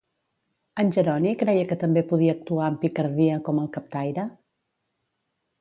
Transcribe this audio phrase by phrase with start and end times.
[0.83, 4.29] En Jeroni creia que també podia actuar amb picardia com el captaire?